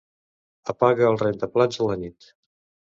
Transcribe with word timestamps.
Apaga 0.73 1.07
el 1.11 1.21
rentaplats 1.25 1.81
a 1.87 1.93
la 1.95 2.03
nit. 2.05 2.35